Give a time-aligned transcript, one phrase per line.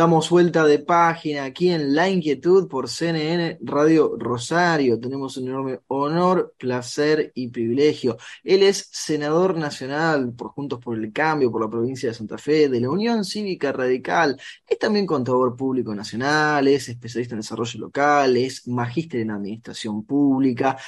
[0.00, 4.98] Damos vuelta de página aquí en La Inquietud por CNN Radio Rosario.
[4.98, 8.16] Tenemos un enorme honor, placer y privilegio.
[8.42, 12.70] Él es senador nacional por Juntos por el Cambio, por la provincia de Santa Fe,
[12.70, 14.40] de la Unión Cívica Radical.
[14.66, 20.78] Es también contador público nacional, es especialista en desarrollo local, es magíster en administración pública,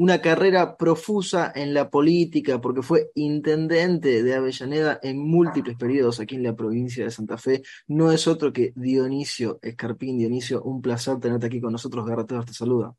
[0.00, 6.36] una carrera profusa en la política, porque fue intendente de Avellaneda en múltiples periodos aquí
[6.36, 7.60] en la provincia de Santa Fe.
[7.86, 10.16] No es otro que Dionisio Escarpín.
[10.16, 12.06] Dionisio, un placer tenerte aquí con nosotros.
[12.06, 12.94] Garrateos te saluda.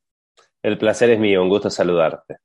[0.61, 2.37] El placer es mío, un gusto saludarte.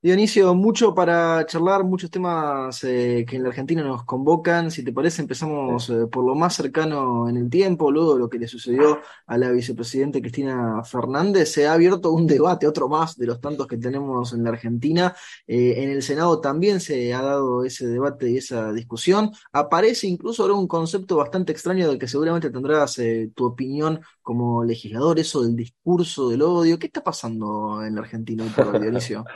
[0.00, 4.70] Dionisio, mucho para charlar, muchos temas eh, que en la Argentina nos convocan.
[4.70, 8.28] Si te parece, empezamos eh, por lo más cercano en el tiempo, luego de lo
[8.30, 11.50] que le sucedió a la vicepresidenta Cristina Fernández.
[11.50, 15.16] Se ha abierto un debate, otro más de los tantos que tenemos en la Argentina.
[15.48, 19.32] Eh, en el Senado también se ha dado ese debate y esa discusión.
[19.50, 23.00] Aparece incluso ahora un concepto bastante extraño del que seguramente tendrás
[23.34, 26.78] tu opinión como legislador, eso del discurso del odio.
[26.78, 29.24] ¿Qué está pasando en la Argentina hoy por Dionisio?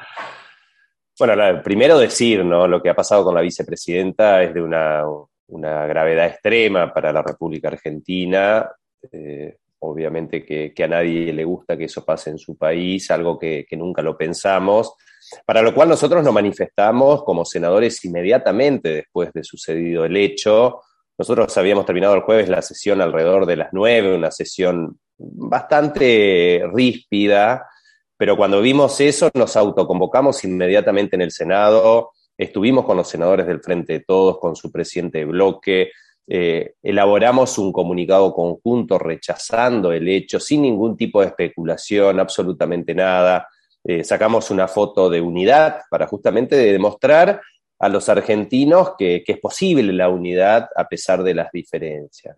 [1.24, 2.66] Bueno, primero decir, ¿no?
[2.66, 5.04] Lo que ha pasado con la vicepresidenta es de una,
[5.46, 8.68] gravedad extrema para la República Argentina.
[9.12, 13.64] Eh, obviamente que, a nadie le gusta que eso pase en su país, algo que,
[13.70, 14.94] nunca lo pensamos,
[15.46, 20.80] para lo cual nosotros nos manifestamos como senadores inmediatamente después de sucedido el hecho.
[21.16, 27.68] Nosotros habíamos terminado el jueves la sesión alrededor de las nueve, una sesión bastante ríspida,
[28.22, 33.60] pero cuando vimos eso nos autoconvocamos inmediatamente en el Senado, estuvimos con los senadores del
[33.60, 35.90] Frente de Todos, con su presidente de bloque,
[36.28, 43.48] eh, elaboramos un comunicado conjunto rechazando el hecho, sin ningún tipo de especulación, absolutamente nada.
[43.82, 47.40] Eh, sacamos una foto de unidad para justamente demostrar
[47.80, 52.36] a los argentinos que, es posible la unidad a pesar de las diferencias.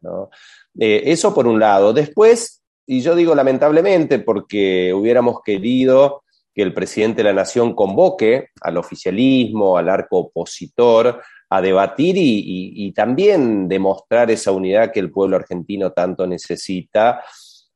[0.80, 1.92] Eh, eso por un lado.
[1.92, 6.22] Después, y yo digo lamentablemente porque hubiéramos querido
[6.54, 12.92] que el presidente de la Nación convoque al oficialismo, al arco opositor, a debatir y,
[12.92, 17.22] también demostrar esa unidad que el pueblo argentino tanto necesita.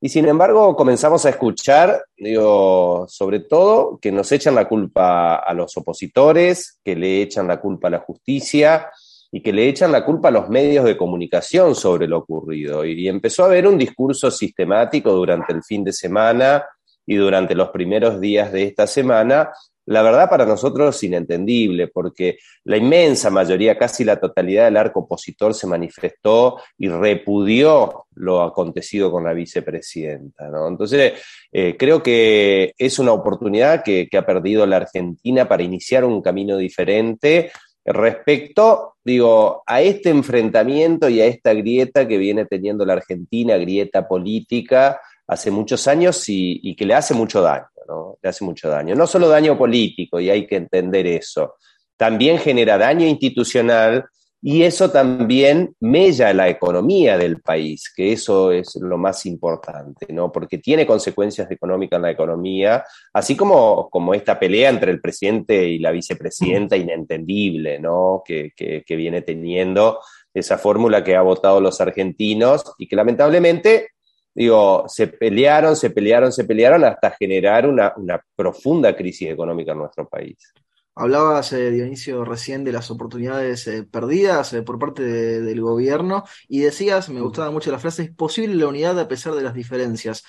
[0.00, 5.54] Y sin embargo, comenzamos a escuchar, digo, sobre todo, que nos echan la culpa a
[5.54, 8.90] los opositores, que le echan la culpa a la justicia,
[9.30, 12.84] y que le echan la culpa a los medios de comunicación sobre lo ocurrido.
[12.84, 16.64] Y, empezó a haber un discurso sistemático durante el fin de semana
[17.06, 19.50] y durante los primeros días de esta semana,
[19.86, 25.54] la verdad para nosotros inentendible, porque la inmensa mayoría, casi la totalidad del arco opositor
[25.54, 30.50] se manifestó y repudió lo acontecido con la vicepresidenta.
[30.68, 31.14] Entonces,
[31.50, 36.58] eh, creo que es una oportunidad que ha perdido la Argentina para iniciar un camino
[36.58, 37.50] diferente
[37.92, 44.06] respecto, digo, a este enfrentamiento y a esta grieta que viene teniendo la Argentina, grieta
[44.06, 48.18] política, hace muchos años y, que le hace mucho daño, ¿no?
[48.22, 48.94] Le hace mucho daño.
[48.94, 51.56] No solo daño político, y hay que entender eso,
[51.96, 54.06] también genera daño institucional
[54.40, 60.30] y eso también mella la economía del país, que eso es lo más importante, ¿no?
[60.30, 65.66] Porque tiene consecuencias económicas en la economía, así como, como esta pelea entre el presidente
[65.66, 66.80] y la vicepresidenta mm.
[66.80, 68.22] inentendible, ¿no?
[68.24, 70.00] Que, que, viene teniendo
[70.32, 73.88] esa fórmula que ha votado los argentinos y que lamentablemente,
[74.32, 79.78] digo, se pelearon, se pelearon, se pelearon hasta generar una, una profunda crisis económica en
[79.78, 80.52] nuestro país.
[81.00, 86.58] Hablabas, eh, Dionisio, recién de las oportunidades eh, perdidas eh, por parte del gobierno y
[86.58, 90.24] decías, me gustaba mucho la frase, es posible la unidad a pesar de las diferencias.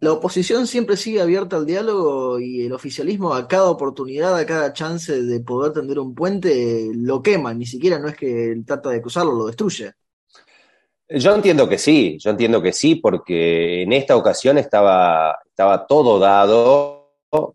[0.00, 4.72] La oposición siempre sigue abierta al diálogo y el oficialismo a cada oportunidad, a cada
[4.72, 9.02] chance de poder tender un puente, lo quema, ni siquiera no es que trata de
[9.02, 9.92] cruzarlo, lo destruye.
[11.06, 16.18] Yo entiendo que sí, yo entiendo que sí, porque en esta ocasión estaba, estaba todo
[16.18, 17.01] dado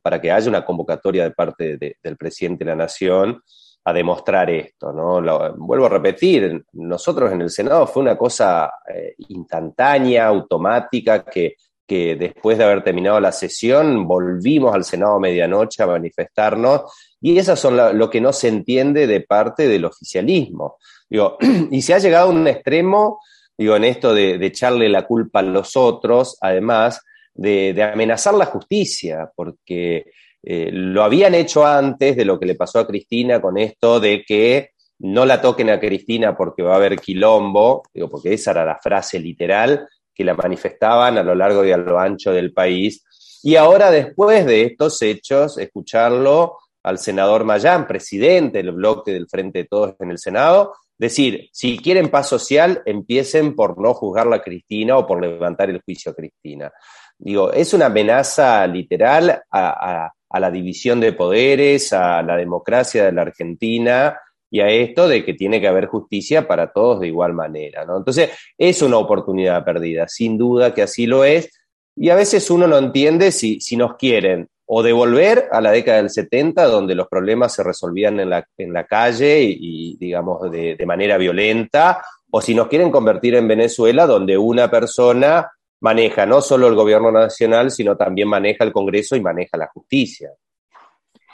[0.02, 3.42] para que haya una convocatoria de parte del presidente de la Nación
[3.86, 4.92] a demostrar esto.
[4.92, 5.22] ¿no?
[5.58, 12.18] vuelvo a repetir, nosotros en el Senado fue una cosa eh, instantánea, automática, que, que,
[12.18, 16.82] después de haber terminado la sesión volvimos al Senado a medianoche a manifestarnos,
[17.22, 20.78] y eso son lo, que no se entiende de parte del oficialismo.
[21.10, 21.38] Digo,
[21.72, 23.22] y se ha llegado a un extremo,
[23.58, 27.02] digo, en esto de echarle la culpa a los otros, además,
[27.38, 30.12] de, amenazar la justicia, porque
[30.44, 34.24] eh, lo habían hecho antes de lo que le pasó a Cristina con esto de
[34.24, 38.66] que no la toquen a Cristina porque va a haber quilombo, digo, porque esa era
[38.66, 43.04] la frase literal que la manifestaban a lo largo y a lo ancho del país.
[43.44, 49.60] Y ahora, después de estos hechos, escucharlo al senador Mayán, presidente del bloque del Frente
[49.60, 54.42] de Todos en el Senado, decir, si quieren paz social, empiecen por no juzgarla a
[54.42, 56.72] Cristina o por levantar el juicio a Cristina.
[57.20, 63.12] Digo, es una amenaza literal a, a la división de poderes, a la democracia de
[63.12, 64.20] la Argentina
[64.50, 67.86] y a esto de que tiene que haber justicia para todos de igual manera.
[67.86, 67.98] ¿no?
[67.98, 71.50] Entonces, es una oportunidad perdida, sin duda que así lo es,
[71.96, 75.98] y a veces uno no entiende si, si nos quieren o devolver a la década
[75.98, 80.76] del 70, donde los problemas se resolvían en la, en la calle y, digamos, de,
[80.76, 85.50] de manera violenta, o si nos quieren convertir en Venezuela, donde una persona
[85.82, 90.32] maneja no solo el gobierno nacional, sino también maneja el Congreso y maneja la justicia.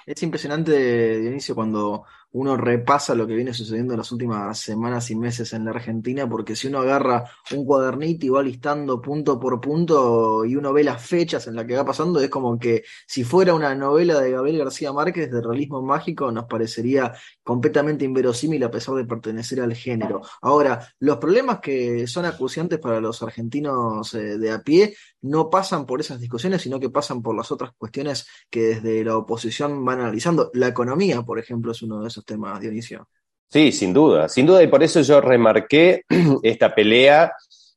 [0.05, 5.15] Es impresionante, Dionisio, cuando uno repasa lo que viene sucediendo en las últimas semanas y
[5.15, 9.61] meses en la Argentina, porque si uno agarra un cuadernito y va listando punto por
[9.61, 13.23] punto y uno ve las fechas en las que va pasando, es como que si
[13.23, 17.13] fuera una novela de Gabriel García Márquez de realismo mágico, nos parecería
[17.43, 20.21] completamente inverosímil a pesar de pertenecer al género.
[20.41, 25.85] Ahora, los problemas que son acuciantes para los argentinos eh, de a pie no pasan
[25.85, 30.01] por esas discusiones, sino que pasan por las otras cuestiones que desde la oposición van
[30.01, 30.51] analizando.
[30.53, 33.07] La economía, por ejemplo, es uno de esos temas, Dionisio.
[33.49, 36.03] Sí, sin duda, sin duda, y por eso yo remarqué
[36.43, 37.33] esta pelea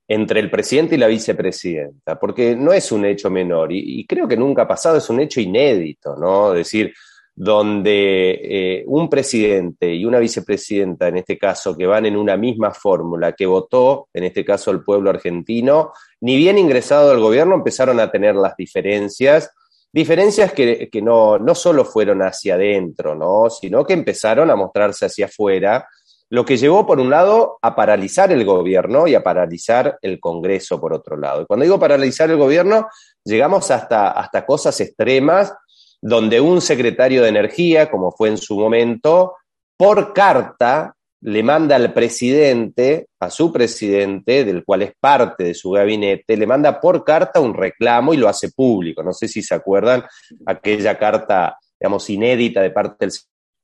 [0.08, 4.26] entre el presidente y la vicepresidenta, porque no es un hecho menor, y, y creo
[4.26, 6.52] que nunca ha pasado, es un hecho inédito, ¿no?
[6.52, 6.92] Es decir,
[7.38, 12.72] donde eh, un presidente y una vicepresidenta, en este caso, que van en una misma
[12.72, 18.00] fórmula, que votó, en este caso, el pueblo argentino, ni bien ingresado al gobierno empezaron
[18.00, 19.50] a tener las diferencias,
[19.92, 23.50] diferencias que, que no, no solo fueron hacia adentro, ¿no?
[23.50, 25.88] sino que empezaron a mostrarse hacia afuera,
[26.28, 30.80] lo que llevó, por un lado, a paralizar el gobierno y a paralizar el Congreso,
[30.80, 31.42] por otro lado.
[31.42, 32.88] Y cuando digo paralizar el gobierno,
[33.24, 35.54] llegamos hasta, hasta cosas extremas
[36.02, 39.34] donde un secretario de Energía, como fue en su momento,
[39.76, 40.95] por carta
[41.26, 46.46] le manda al presidente, a su presidente, del cual es parte de su gabinete, le
[46.46, 49.02] manda por carta un reclamo y lo hace público.
[49.02, 50.04] No sé si se acuerdan
[50.46, 53.12] aquella carta, digamos, inédita de parte del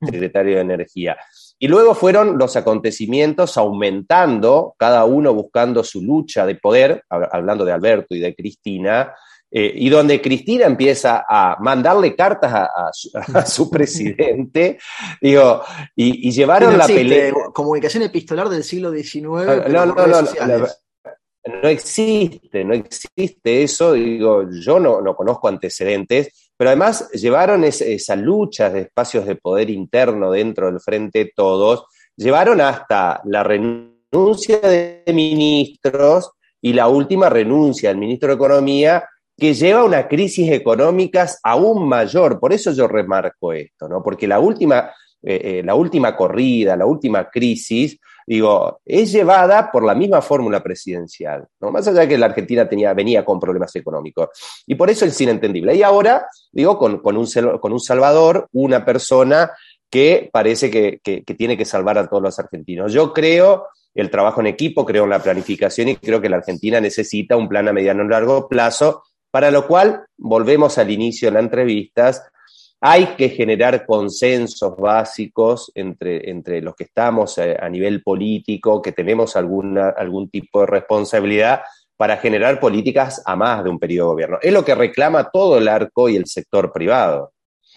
[0.00, 1.16] secretario de Energía.
[1.56, 7.70] Y luego fueron los acontecimientos aumentando, cada uno buscando su lucha de poder, hablando de
[7.70, 9.14] Alberto y de Cristina,
[9.54, 14.78] eh, y donde Cristina empieza a mandarle cartas a, su, presidente,
[15.20, 15.62] digo,
[15.94, 17.34] y, llevaron la pelea.
[17.52, 19.26] Comunicación epistolar del siglo XIX.
[19.46, 20.22] Ah, no, no, no,
[21.62, 28.16] no, existe, no existe eso, digo, yo no, no conozco antecedentes, pero además llevaron esa
[28.16, 31.84] lucha de espacios de poder interno dentro del frente todos,
[32.16, 39.04] llevaron hasta la renuncia de ministros y la última renuncia del ministro de Economía
[39.36, 42.38] que lleva a una crisis económica aún mayor.
[42.38, 44.02] Por eso yo remarco esto, ¿no?
[44.02, 44.90] Porque la última,
[45.22, 50.62] eh, eh, la última corrida, la última crisis, digo, es llevada por la misma fórmula
[50.62, 51.70] presidencial, ¿no?
[51.70, 54.28] Más allá de que la Argentina tenía, venía con problemas económicos.
[54.66, 55.74] Y por eso es inentendible.
[55.74, 57.26] Y ahora, digo, con, con, un,
[57.60, 59.50] con un salvador, una persona
[59.90, 62.92] que parece que, que, que tiene que salvar a todos los argentinos.
[62.92, 66.80] Yo creo el trabajo en equipo, creo en la planificación y creo que la Argentina
[66.80, 71.32] necesita un plan a mediano y largo plazo para lo cual, volvemos al inicio de
[71.32, 72.12] la entrevista,
[72.80, 78.82] hay que generar consensos básicos entre, entre los que estamos a, eh, a nivel político,
[78.82, 81.62] que tenemos alguna, algún tipo de responsabilidad
[81.96, 84.38] para generar políticas a más de un periodo de gobierno.
[84.42, 87.32] Es lo que reclama todo el arco y el sector privado.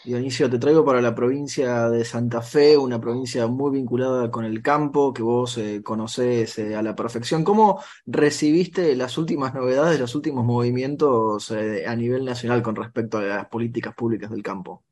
[0.05, 4.61] Dionisio, te traigo para la provincia de Santa Fe, una provincia muy vinculada con el
[4.61, 7.43] campo, que vos eh, conocés eh, a la perfección.
[7.43, 13.23] ¿Cómo recibiste las últimas novedades, los últimos movimientos eh, a nivel nacional con respecto a
[13.23, 14.83] las políticas públicas del campo?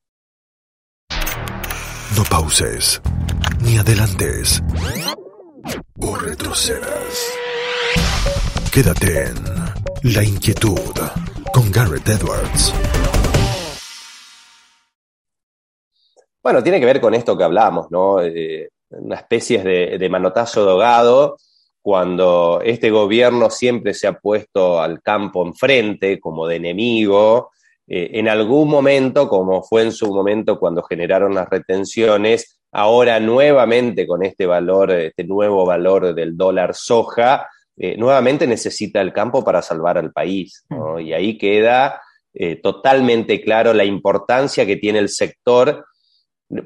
[2.18, 3.00] No pauses,
[3.64, 4.64] ni adelantes,
[6.00, 7.34] o retrocedas.
[8.72, 9.36] Quédate en
[10.16, 10.98] La Inquietud
[11.54, 12.74] con Garrett Edwards.
[16.44, 18.22] Bueno, tiene que ver con esto que hablamos, ¿no?
[18.22, 21.38] Eh, una especie de, de manotazo dogado
[21.82, 27.52] cuando este gobierno siempre se ha puesto al campo enfrente como de enemigo,
[27.88, 34.08] eh, en algún momento, como fue en su momento cuando generaron las retenciones, ahora nuevamente
[34.08, 39.62] con este valor, este nuevo valor del dólar soja, eh, nuevamente necesita el campo para
[39.62, 40.64] salvar al país.
[40.70, 41.00] ¿no?
[41.00, 42.02] Y ahí queda
[42.34, 45.86] eh, totalmente claro la importancia que tiene el sector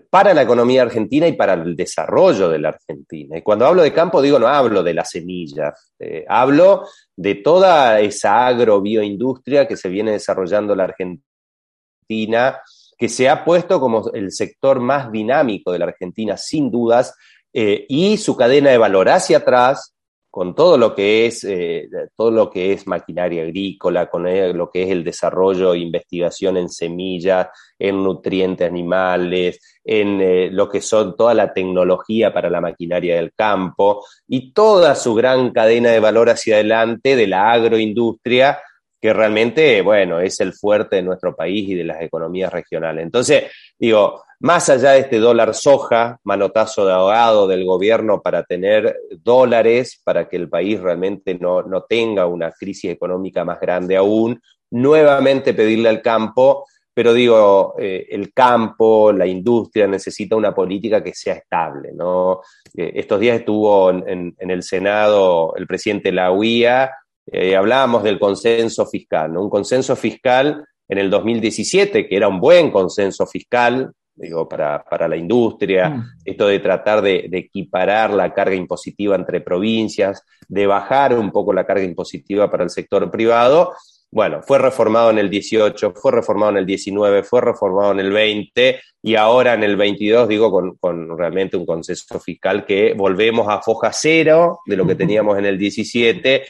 [0.10, 3.38] para la economía argentina y para el desarrollo de la Argentina.
[3.38, 8.00] Y cuando hablo de campo, digo, no hablo de las semillas, eh, hablo de toda
[8.00, 12.60] esa agrobioindustria que se viene desarrollando la Argentina,
[12.98, 17.14] que se ha puesto como el sector más dinámico de la Argentina, sin dudas,
[17.54, 19.94] eh, y su cadena de valor hacia atrás,
[20.38, 24.22] con todo lo que es eh, todo lo que es maquinaria agrícola, con
[24.56, 27.48] lo que es el desarrollo e investigación en semillas,
[27.80, 33.34] en nutrientes animales, en eh, lo que son toda la tecnología para la maquinaria del
[33.34, 38.60] campo y toda su gran cadena de valor hacia adelante de la agroindustria
[39.00, 43.04] que realmente, bueno, es el fuerte de nuestro país y de las economías regionales.
[43.04, 43.44] Entonces,
[43.78, 50.00] digo, más allá de este dólar soja, manotazo de ahogado del gobierno para tener dólares,
[50.04, 54.40] para que el país realmente no, tenga una crisis económica más grande aún,
[54.72, 61.14] nuevamente pedirle al campo, pero digo, eh, el campo, la industria necesita una política que
[61.14, 62.42] sea estable, ¿no?
[62.76, 66.92] Eh, estos días estuvo en, el Senado el presidente de la UIA
[67.32, 69.44] eh, hablábamos del consenso fiscal, ¿no?
[69.44, 75.08] un consenso fiscal en el 2017, que era un buen consenso fiscal, digo, para, para
[75.08, 76.04] la industria, mm.
[76.26, 81.66] esto de tratar de, equiparar la carga impositiva entre provincias, de bajar un poco la
[81.66, 83.74] carga impositiva para el sector privado.
[84.10, 88.12] Bueno, fue reformado en el 18, fue reformado en el 19, fue reformado en el
[88.14, 93.50] 20 y ahora en el 22, digo, con, con realmente un consenso fiscal que volvemos
[93.50, 96.46] a foja cero de lo que teníamos en el 17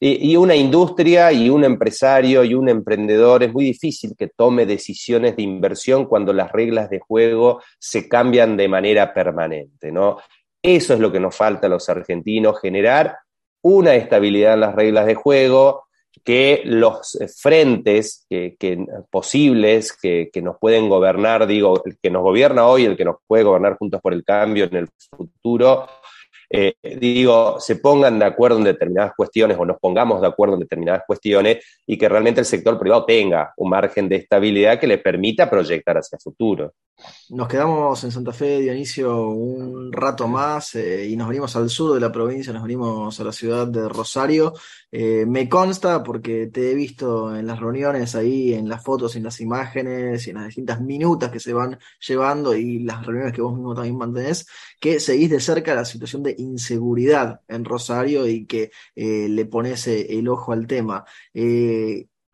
[0.00, 5.36] y, una industria y un empresario y un emprendedor es muy difícil que tome decisiones
[5.36, 10.18] de inversión cuando las reglas de juego se cambian de manera permanente, ¿no?
[10.62, 13.16] Eso es lo que nos falta a los argentinos, generar
[13.62, 15.84] una estabilidad en las reglas de juego,
[16.24, 18.56] que los frentes que,
[19.10, 23.16] posibles que, que, nos pueden gobernar, digo, el que nos gobierna hoy, el que nos
[23.26, 25.86] puede gobernar juntos por el cambio en el futuro,
[26.50, 30.60] eh, digo, se pongan de acuerdo en determinadas cuestiones o nos pongamos de acuerdo en
[30.60, 34.98] determinadas cuestiones y que realmente el sector privado tenga un margen de estabilidad que le
[34.98, 36.72] permita proyectar hacia el futuro.
[37.30, 41.94] Nos quedamos en Santa Fe, Dionisio, un rato más eh, y nos venimos al sur
[41.94, 44.52] de la provincia, nos venimos a la ciudad de Rosario.
[44.92, 49.24] Eh, me consta porque te he visto en las reuniones ahí, en las fotos, en
[49.24, 53.42] las imágenes y en las distintas minutas que se van llevando y las reuniones que
[53.42, 54.46] vos mismo también mantenés,
[54.80, 59.86] que seguís de cerca la situación de inseguridad en Rosario y que eh, le pones
[59.88, 61.04] el ojo al tema.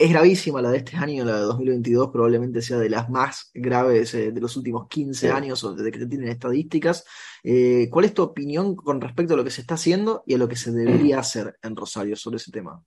[0.00, 4.14] Es gravísima la de este año, la de 2022, probablemente sea de las más graves
[4.14, 7.04] eh, de los últimos 15 años o desde que se tienen estadísticas.
[7.44, 10.38] Eh, ¿Cuál es tu opinión con respecto a lo que se está haciendo y a
[10.38, 12.82] lo que se debería hacer en Rosario sobre ese tema?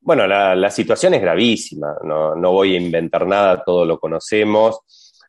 [0.00, 4.80] Bueno, la, situación es gravísima, no, voy a inventar nada, todo lo conocemos.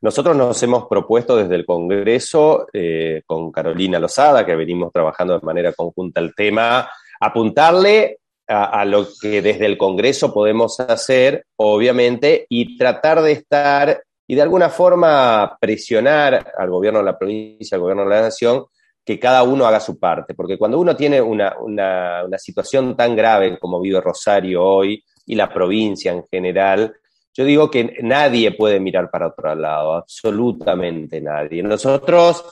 [0.02, 5.46] Nosotros nos hemos propuesto desde el Congreso, eh, con Carolina Lozada, que venimos trabajando de
[5.46, 12.78] manera conjunta el tema, apuntarle a, lo que desde el Congreso podemos hacer, obviamente, y
[12.78, 18.04] tratar de estar y de alguna forma presionar al gobierno de la provincia, al gobierno
[18.04, 18.66] de la nación,
[19.04, 20.34] que cada uno haga su parte.
[20.34, 25.54] Porque cuando uno tiene una, una, situación tan grave como vive Rosario hoy y la
[25.54, 26.96] provincia en general,
[27.34, 31.62] yo digo que nadie puede mirar para otro lado, absolutamente nadie.
[31.62, 32.46] Nosotros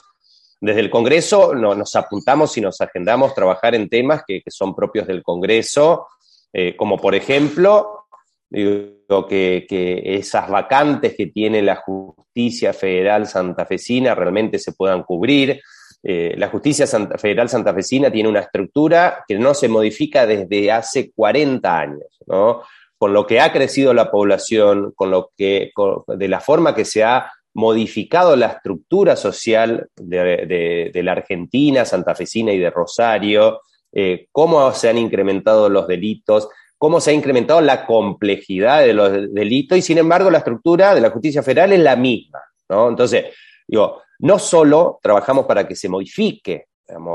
[0.63, 5.21] desde el Congreso nos apuntamos y nos agendamos trabajar en temas que, son propios del
[5.21, 6.07] Congreso,
[6.53, 8.05] eh, como por ejemplo,
[8.49, 15.59] que, esas vacantes que tiene la justicia federal santafesina realmente se puedan cubrir.
[16.01, 21.77] Eh, la justicia federal santafesina tiene una estructura que no se modifica desde hace 40
[21.77, 22.61] años, ¿no?
[22.97, 25.73] Con lo que ha crecido la población, con lo que,
[26.07, 32.59] de la forma que se ha modificado la estructura social de, la Argentina, santafesina y
[32.59, 38.81] de Rosario, eh, cómo se han incrementado los delitos, cómo se ha incrementado la complejidad
[38.81, 42.39] de los delitos y sin embargo la estructura de la justicia federal es la misma.
[42.69, 42.89] ¿no?
[42.89, 43.25] Entonces,
[43.67, 46.67] digo, no solo trabajamos para que se modifique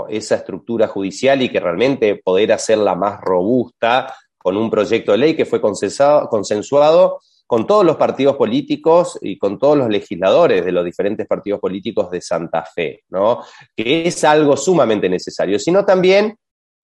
[0.08, 5.36] esa estructura judicial y que realmente poder hacerla más robusta con un proyecto de ley
[5.36, 10.84] que fue consensuado con todos los partidos políticos y con todos los legisladores de los
[10.84, 13.42] diferentes partidos políticos de Santa Fe, ¿no?
[13.74, 16.36] Que es algo sumamente necesario, sino también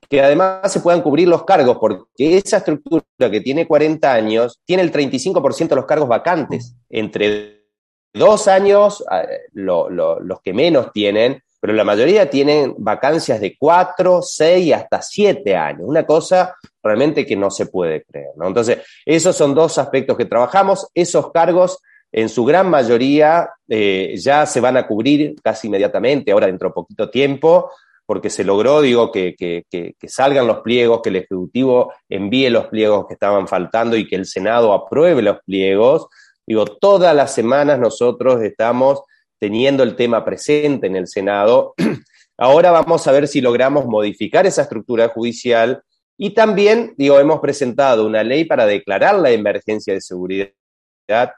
[0.09, 4.83] que además se puedan cubrir los cargos, porque esa estructura que tiene 40 años tiene
[4.83, 6.75] el 35% de los cargos vacantes.
[6.89, 7.67] Entre
[8.15, 14.67] dos años, eh, los que menos tienen, pero la mayoría tienen vacancias de cuatro, seis
[14.67, 15.83] y hasta siete años.
[15.85, 18.31] Una cosa realmente que no se puede creer.
[18.41, 20.87] Entonces, esos son dos aspectos que trabajamos.
[20.95, 21.79] Esos cargos
[22.13, 26.75] en su gran mayoría eh, ya se van a cubrir casi inmediatamente, ahora dentro de
[26.75, 27.71] poquito tiempo,
[28.07, 33.07] porque se logró, digo, que, que, salgan los pliegos, que el Ejecutivo envíe los pliegos
[33.07, 36.07] que estaban faltando y que el Senado apruebe los pliegos.
[36.47, 39.03] Digo, todas las semanas nosotros estamos
[39.41, 41.75] teniendo el tema presente en el Senado.
[42.37, 45.83] Ahora vamos a ver si logramos modificar esa estructura judicial
[46.17, 50.51] y también, digo, hemos presentado una ley para declarar la emergencia de seguridad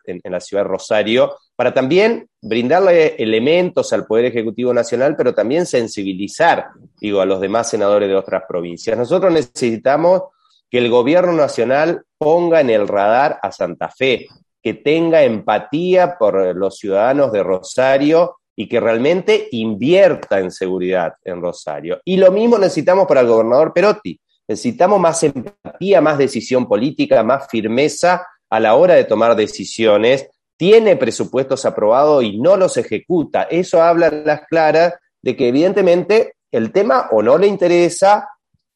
[0.04, 5.66] en, la ciudad de Rosario, para también brindarle elementos al Poder Ejecutivo Nacional, pero también
[5.66, 6.66] sensibilizar,
[7.00, 8.97] digo, a los demás senadores de otras provincias.
[8.97, 10.23] Nosotros necesitamos
[10.71, 14.26] que el gobierno nacional ponga en el radar a Santa Fe,
[14.62, 21.40] que tenga empatía por los ciudadanos de Rosario y que realmente invierta en seguridad en
[21.40, 22.00] Rosario.
[22.04, 24.18] Y lo mismo necesitamos para el gobernador Perotti.
[24.48, 30.28] Necesitamos más empatía, más decisión política, más firmeza a la hora de tomar decisiones.
[30.56, 33.42] Tiene presupuestos aprobados y no los ejecuta.
[33.44, 38.28] Eso habla las claras de que evidentemente el tema o no le interesa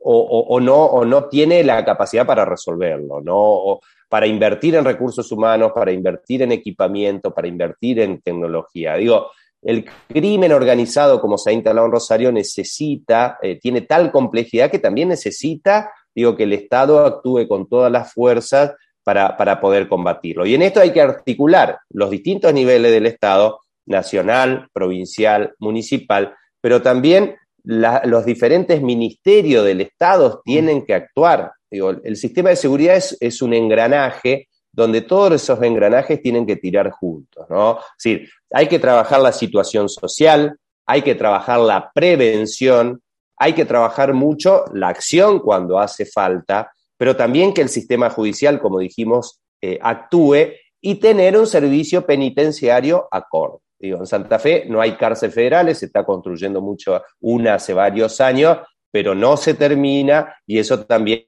[0.03, 3.81] o, no, o no tiene la capacidad para resolverlo, ¿no?
[4.11, 8.97] para invertir en recursos humanos, para invertir en equipamiento, para invertir en tecnología.
[8.97, 9.31] Digo,
[9.63, 14.79] el crimen organizado como se ha instalado en Rosario necesita, eh, tiene tal complejidad que
[14.79, 20.47] también necesita, digo, que el Estado actúe con todas las fuerzas para, poder combatirlo.
[20.47, 26.81] Y en esto hay que articular los distintos niveles del Estado, nacional, provincial, municipal, pero
[26.81, 33.43] también los diferentes ministerios del Estado tienen que actuar Digo, el sistema de seguridad es,
[33.43, 37.79] un engranaje donde todos esos engranajes tienen que tirar juntos, ¿no?
[37.79, 43.03] Es decir, hay que trabajar la situación social, hay que trabajar la prevención,
[43.37, 48.61] hay que trabajar mucho la acción cuando hace falta, pero también que el sistema judicial,
[48.61, 53.59] como dijimos, eh, actúe y tener un servicio penitenciario acorde.
[53.79, 58.21] Digo, en Santa Fe no hay cárcel federales, se está construyendo mucho una hace varios
[58.21, 58.59] años,
[58.91, 61.25] pero no se termina y eso también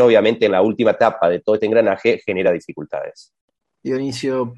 [0.00, 3.32] obviamente en la última etapa de todo este engranaje genera dificultades.
[3.86, 4.54] Dionisio,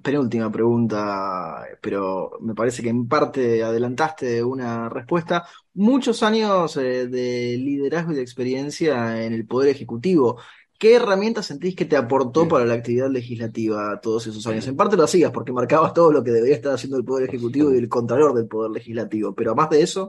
[0.00, 5.44] penúltima pregunta, pero me parece que en parte adelantaste una respuesta.
[5.74, 10.38] Muchos años eh, de liderazgo y de experiencia en el Poder Ejecutivo.
[10.78, 14.66] ¿Qué herramientas sentís que te aportó para la actividad legislativa todos esos años?
[14.68, 17.74] En parte lo hacías porque marcabas todo lo que debería estar haciendo el Poder Ejecutivo
[17.74, 20.08] y el Contralor del Poder Legislativo, pero más de eso.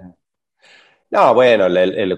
[1.11, 1.67] No, bueno,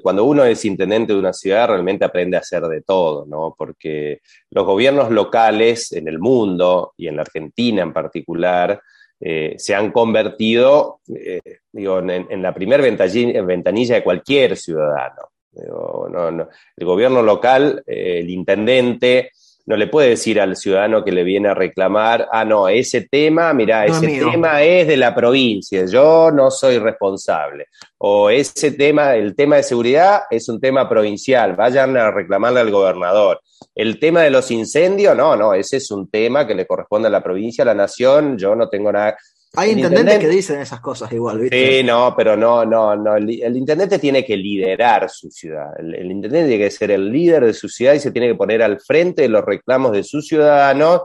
[0.03, 3.55] cuando uno es intendente de una ciudad realmente aprende a hacer de todo, ¿no?
[3.57, 8.79] Porque los gobiernos locales en el mundo y en la Argentina en particular
[9.19, 15.31] eh, se han convertido, eh, digo, en, la primera ventanilla de cualquier ciudadano.
[15.55, 19.31] el gobierno local, eh, el intendente,
[19.65, 23.53] no le puede decir al ciudadano que le viene a reclamar, ah, no, ese tema,
[23.53, 27.67] mira, ese tema es de la provincia, yo no soy responsable.
[27.97, 32.71] O ese tema, el tema de seguridad es un tema provincial, vayan a reclamarle al
[32.71, 33.39] gobernador.
[33.73, 37.11] El tema de los incendios, no, no, ese es un tema que le corresponde a
[37.11, 39.15] la provincia, a la nación, yo no tengo nada,
[39.55, 41.79] hay intendentes que dicen esas cosas igual, ¿viste?
[41.79, 43.15] Sí, no, pero no, no, no.
[43.15, 45.79] El, intendente tiene que liderar su ciudad.
[45.79, 48.63] El, intendente tiene que ser el líder de su ciudad y se tiene que poner
[48.63, 51.01] al frente de los reclamos de sus ciudadanos.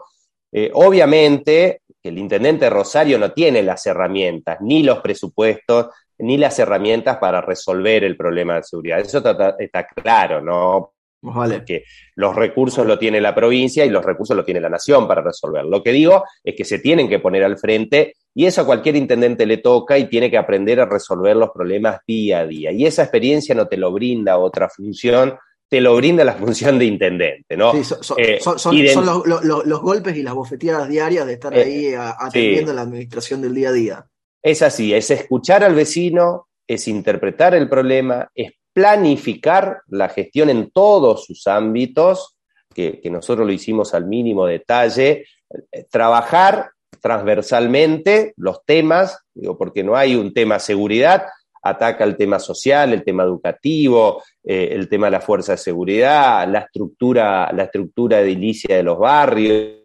[0.50, 6.58] Eh, obviamente, el intendente de Rosario no tiene las herramientas, ni los presupuestos, ni las
[6.58, 9.00] herramientas para resolver el problema de seguridad.
[9.00, 10.94] Eso está, está claro, ¿no?
[11.20, 11.64] Vale.
[11.64, 11.84] Que
[12.14, 15.64] los recursos lo tiene la provincia y los recursos lo tiene la nación para resolver.
[15.64, 18.94] Lo que digo es que se tienen que poner al frente y eso a cualquier
[18.94, 22.70] intendente le toca y tiene que aprender a resolver los problemas día a día.
[22.70, 25.36] Y esa experiencia no te lo brinda otra función,
[25.68, 27.72] te lo brinda la función de intendente, ¿no?
[27.72, 32.82] Sí, son, eh, los, golpes y las bofeteadas diarias de estar eh, ahí atendiendo la
[32.82, 34.06] administración del día a día.
[34.40, 40.70] Es así, es escuchar al vecino, es interpretar el problema, es planificar la gestión en
[40.70, 42.36] todos sus ámbitos,
[42.72, 45.24] que, nosotros lo hicimos al mínimo detalle,
[45.72, 51.26] eh, trabajar transversalmente los temas, digo, porque no hay un tema seguridad,
[51.62, 56.48] ataca el tema social, el tema educativo, eh, el tema de la fuerza de seguridad,
[56.48, 59.78] la estructura, la estructura edilicia de los barrios,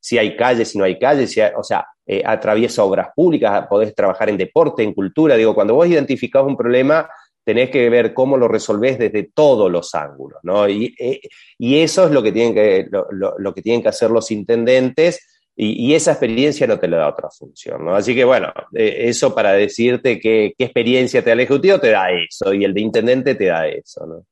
[0.00, 4.28] si hay calles, si no hay calles, o sea, eh, atraviesa obras públicas, podés trabajar
[4.28, 5.36] en deporte, en cultura.
[5.36, 7.08] Digo, cuando vos identificás un problema,
[7.44, 10.68] tenés que ver cómo lo resolvés desde todos los ángulos, ¿no?
[10.68, 11.20] Y, eh,
[11.58, 15.33] eso es lo que tienen que, lo, que, tienen que hacer los intendentes.
[15.56, 17.94] Y, esa experiencia no te la da otra función, ¿no?
[17.94, 22.10] Así que bueno, eh, eso para decirte qué experiencia te da el ejecutivo te da
[22.10, 24.24] eso y el de intendente te da eso, ¿no?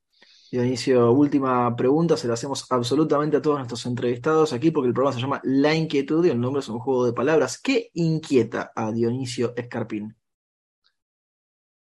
[0.52, 5.16] Dionisio, última pregunta, se la hacemos absolutamente a todos nuestros entrevistados aquí porque el programa
[5.16, 7.58] se llama La Inquietud y el nombre es un juego de palabras.
[7.58, 10.14] ¿Qué inquieta a Dionisio Escarpín?